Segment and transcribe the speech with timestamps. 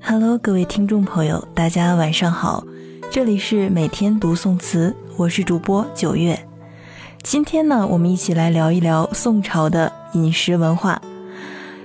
[0.00, 2.62] Hello，各位听众朋友，大家晚上好，
[3.10, 6.38] 这里是每天读宋词，我是主播九月。
[7.22, 11.02] 今天呢，我们一起来聊一聊宋朝的饮食文化。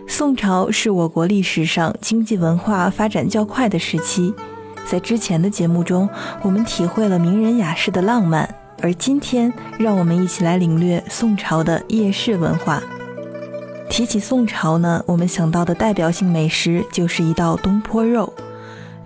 [0.08, 4.32] 宋朝是我国历史上经济文化发展较快的时期，
[4.86, 6.08] 在之前的节目中，
[6.44, 12.80] 我们体会了名人雅士的浪漫，而今天，让我们一起来领略宋朝的夜市文化。
[13.90, 18.32] 提起宋朝呢，我们想到的代表性美食就是一道东坡肉，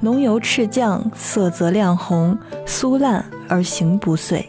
[0.01, 4.45] 浓油赤酱，色泽亮红，酥烂而形不碎。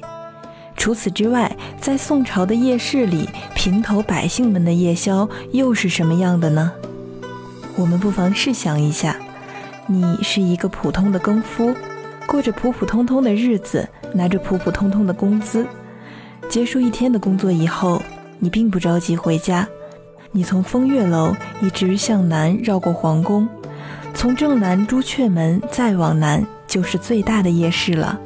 [0.76, 6.72] 除此之外，在宋朝的夜市里，平头百姓们的夜宵又是什么样的呢？
[7.76, 9.16] 我们不妨试想一下，
[9.86, 11.72] 你是一个普通的耕夫，
[12.26, 15.64] 过着普普通通的日子，拿着普普通通的工资。
[16.48, 18.02] 结束一天的工作以后，
[18.40, 19.68] 你并不着急回家。
[20.34, 23.46] 你从风月楼一直向南绕过皇宫，
[24.14, 28.18] 从正南朱雀门再往南就是最大的夜市了。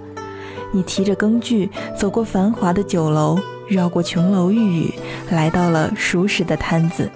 [0.72, 3.36] 你提着羹具走过繁华的酒楼，
[3.68, 4.94] 绕过琼楼玉宇，
[5.30, 7.10] 来到了熟识的摊子，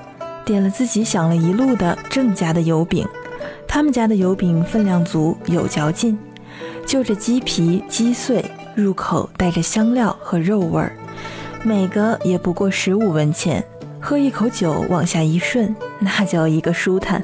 [0.44, 3.06] 点了自己想了一路的郑家的油饼。
[3.68, 6.18] 他们家的油饼分量足，有嚼劲，
[6.84, 8.44] 就着鸡皮鸡碎，
[8.74, 10.96] 入口带着香料和肉味儿，
[11.62, 13.64] 每个也不过十五文钱。
[14.00, 17.22] 喝一口酒，往下一顺， 那叫一个舒坦。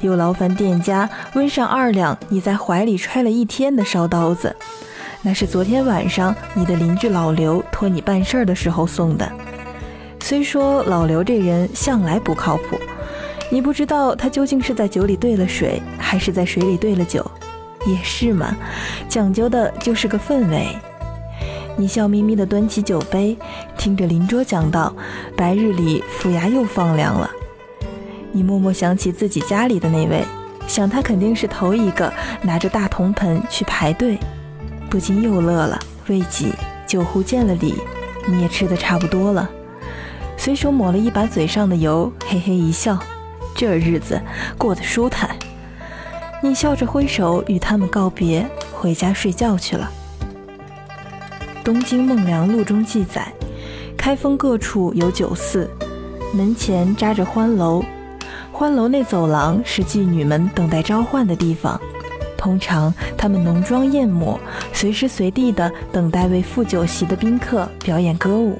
[0.00, 4.56] 又劳烦店家温上二两，你在怀里揣了一天的烧刀子，
[5.22, 9.30] 那是昨天晚上你的邻居老刘托你办事儿的时候送的。
[10.20, 12.80] 虽说老刘这人向来不靠谱，
[13.50, 17.24] 你不知道他究竟是在酒里兑了水，还是在水里兑了酒。
[17.86, 18.56] 也是嘛，
[19.08, 20.66] 讲究的就是个氛围。
[21.76, 23.36] 你笑眯眯地端起酒杯，
[23.78, 24.94] 听着邻桌讲道，
[25.36, 27.30] 白日里府衙又放凉了。
[28.32, 30.22] 你默默想起自己家里的那位，
[30.66, 34.18] 想他肯定是头一个拿着大铜盆去排队，
[34.90, 35.78] 不禁又乐了。
[36.08, 36.52] 未几，
[36.86, 37.74] 酒壶见了礼，
[38.26, 39.48] 你也吃得差不多了，
[40.36, 42.98] 随手抹了一把嘴上的油，嘿嘿一笑，
[43.54, 44.20] 这日子
[44.58, 45.34] 过得舒坦。
[46.42, 49.90] 你笑着挥手与他们告别，回家睡觉去了。
[51.64, 53.32] 《东京梦良录》中记载，
[53.96, 55.70] 开封各处有酒肆，
[56.34, 57.82] 门前扎着欢楼，
[58.50, 61.80] 欢楼内走廊是妓女们等待召唤的地方。
[62.36, 64.40] 通常，她们浓妆艳抹，
[64.72, 68.58] 随时随地的等待为赴酒席的宾客表演歌舞。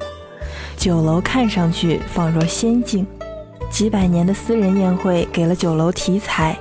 [0.77, 3.07] 酒楼看上去仿若仙境，
[3.71, 6.57] 几百年的私人宴会给了酒楼题材。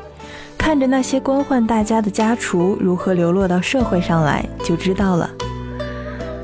[0.57, 5.29] 看着那些官宦大家的家厨如何流落到社会上来，就知道了。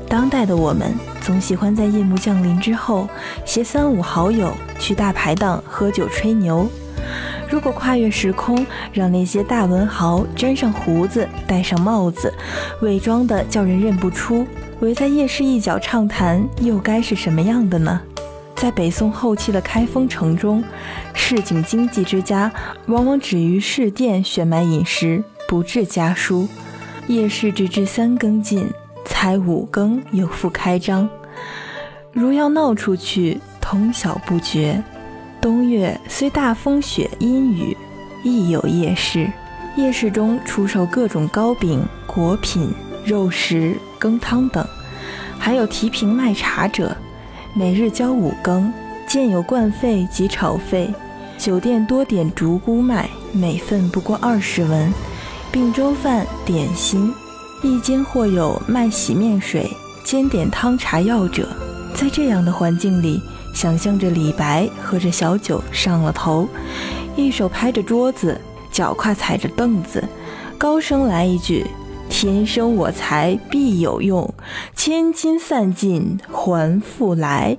[0.08, 3.08] 当代的我们总喜欢在夜幕降临之后，
[3.44, 6.68] 携三五好友去大排档喝酒吹牛。
[7.48, 12.32] 如果跨越时空，让那些大文豪粘上胡子、戴上帽子，
[12.82, 14.46] 伪装的叫人认不出，
[14.80, 18.00] 围在夜市一角畅谈，又该是什么样的呢？
[18.54, 20.64] 在北宋后期的开封城中，
[21.14, 22.50] 市井经济之家
[22.86, 26.48] 往往止于市店选买饮食，不置家书。
[27.06, 28.68] 夜市直至三更尽。
[29.06, 31.08] 才五更又复开张，
[32.12, 34.82] 如要闹出去，通晓不绝。
[35.40, 37.76] 冬月虽大风雪阴雨，
[38.22, 39.30] 亦有夜市。
[39.76, 42.72] 夜市中出售各种糕饼、果品、
[43.04, 44.66] 肉食、羹汤等，
[45.38, 46.96] 还有提瓶卖茶者。
[47.54, 48.72] 每日交五更，
[49.06, 50.92] 见有灌费及炒费。
[51.38, 54.92] 酒店多点竹菇卖，每份不过二十文，
[55.52, 57.12] 并粥饭、点心。
[57.66, 59.68] 一间或有卖洗面水、
[60.04, 61.48] 煎点汤茶药者，
[61.94, 63.20] 在这样的环境里，
[63.52, 66.48] 想象着李白喝着小酒上了头，
[67.16, 68.40] 一手拍着桌子，
[68.70, 70.02] 脚跨踩着凳子，
[70.56, 71.66] 高声来一句
[72.08, 74.32] ：“天生我材必有用，
[74.74, 77.56] 千金散尽还复来。”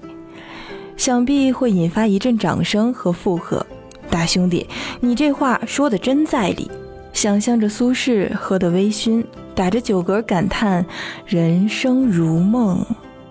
[0.95, 3.65] 想必会引发一阵掌声和附和。
[4.10, 4.68] 大兄弟，
[5.01, 6.71] 你这话说的真在理。
[7.13, 9.24] 想象着苏轼喝得微醺。
[9.57, 10.86] 打着酒嗝感叹
[11.25, 12.86] ：“人生如梦，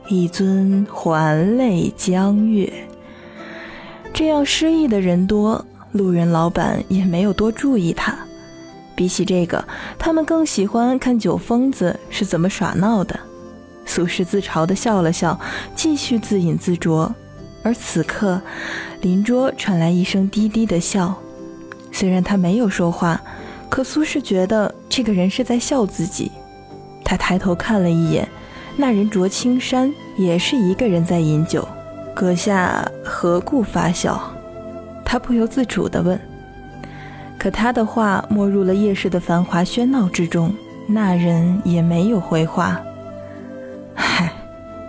[0.09, 2.73] 一尊还酹江月。”
[4.13, 8.13] 这样失意的人多，路人老板也没有多注意他。
[8.97, 9.65] 比起这个，
[10.01, 13.17] 他们更喜欢看酒疯子是怎么耍闹的。
[13.85, 15.39] 苏轼自嘲地笑了笑，
[15.77, 17.09] 继续自饮自酌。
[17.63, 18.43] 而此刻，
[19.01, 21.15] 邻桌传来一声低低的笑。
[21.93, 23.23] 虽然他没有说话。
[23.69, 26.33] 可苏轼觉得这个人是在笑自己，
[27.05, 28.27] 他抬头看了一眼，
[28.77, 31.67] 那人着青衫，也是一个人在饮酒。
[32.15, 34.21] 阁下何故发笑？
[35.05, 36.19] 他不由自主地问。
[37.39, 40.55] 可他的话没入了夜市的繁华喧闹之中，
[40.89, 42.81] 那人也没有回话。
[43.97, 44.33] 唉，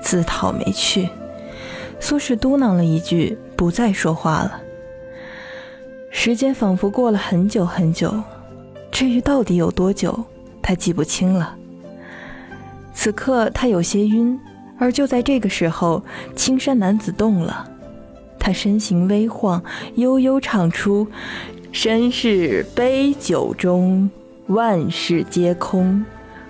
[0.02, 1.10] 自讨没趣。
[2.00, 4.62] 苏轼嘟囔了一句，不再说话了。
[6.10, 8.14] 时间仿佛过了很久很久，
[8.98, 10.26] 至于到底有多久，
[10.60, 11.56] 他记不清了。
[12.96, 14.40] 此刻他有些晕，
[14.80, 16.04] 而就在这个时候，
[16.36, 17.70] 青山男子动了，
[18.40, 19.64] 他身形微晃，
[19.98, 21.08] 悠悠唱出
[21.72, 24.10] ：“身是杯酒中，
[24.48, 26.04] 万事皆空。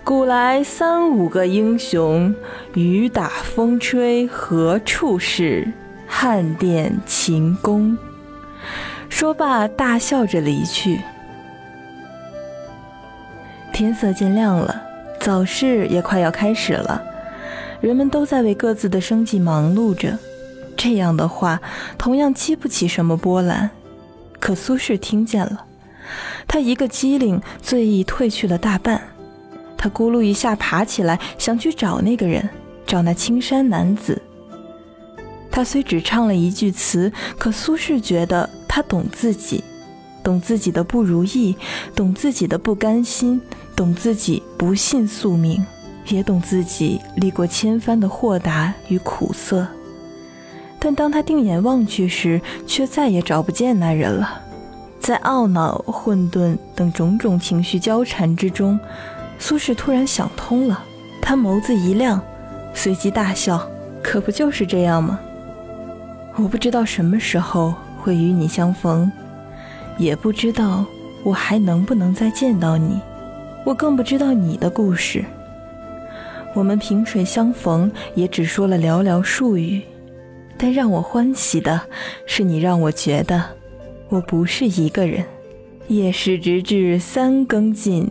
[0.06, 2.34] 古来三五个英雄，
[2.76, 5.70] 雨打风吹何处是？
[6.08, 7.98] 汉殿秦宫。”
[9.12, 11.02] 说罢，大笑着离去。
[13.78, 14.82] 天色渐亮了，
[15.20, 17.00] 早市也快要开始了，
[17.80, 20.18] 人们都在为各自的生计忙碌着。
[20.76, 21.62] 这样的话，
[21.96, 23.70] 同样激不起什么波澜。
[24.40, 25.64] 可苏轼听见了，
[26.48, 29.00] 他一个机灵，醉意褪去了大半。
[29.78, 32.50] 他咕噜一下爬起来，想去找那个人，
[32.88, 34.20] 找那青衫男子。
[35.52, 38.50] 他虽只唱了一句词，可苏轼觉得。
[38.68, 39.64] 他懂自己，
[40.28, 41.56] 懂自己的不如意，
[41.96, 43.42] 懂自己的不甘心，
[43.78, 45.66] 懂自己不信宿命，
[46.10, 49.66] 也懂自己历过千帆的豁达与苦涩。
[50.80, 54.42] 但当他定眼望去时，却再也找不见那人了。
[55.00, 58.78] 在懊恼、混沌等种种情绪交缠之中，
[59.40, 60.84] 苏轼突然想通了。
[61.22, 62.22] 他眸子一亮，
[62.74, 63.66] 随即大笑
[64.04, 65.18] ：“可不就是这样吗？
[66.36, 69.12] 我不知道什么时候。”会与你相逢，
[69.98, 70.86] 也不知道
[71.24, 73.00] 我还能不能再见到你，
[73.66, 75.24] 我更不知道你的故事。
[76.54, 79.82] 我们萍水相逢，也只说了寥寥数语，
[80.58, 81.82] 但让我欢喜的
[82.26, 83.44] 是，你让我觉得
[84.10, 85.24] 我不是一个人。
[85.88, 88.08] 夜市直至三更尽，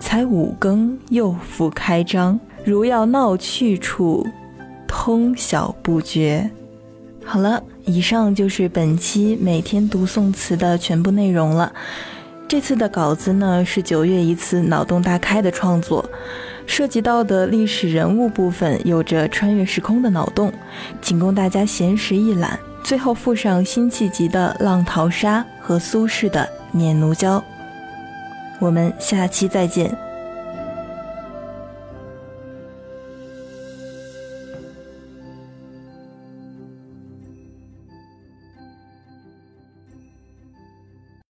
[0.00, 2.38] 才五更又复开张。
[2.64, 4.26] 如要闹去处，
[4.86, 6.50] 通晓不绝。
[7.24, 7.62] 好了。
[7.86, 11.72] 以上就是本期每天读宋词的全部内容了。
[12.48, 16.04] 这次的稿子呢是九月一次脑洞大开的创作，
[16.66, 20.52] 涉及到的历史人物部分有着穿越时空的脑洞，
[21.00, 22.58] 仅供大家闲时一览。
[22.82, 27.38] 最后附上辛弃疾的《浪淘沙》和苏轼的《念奴娇》。
[28.60, 30.05] 我们下期再见。